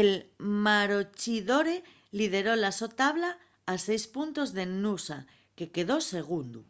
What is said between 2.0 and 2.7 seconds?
lideró la